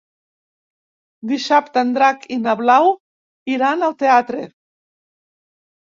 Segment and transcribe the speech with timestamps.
[1.31, 2.91] Dissabte en Drac i na Blau
[3.57, 4.47] iran al teatre.